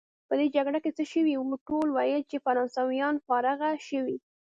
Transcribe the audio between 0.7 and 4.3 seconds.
کې څه شوي وو؟ ټولو ویل چې فرانسویان فارغه شوي.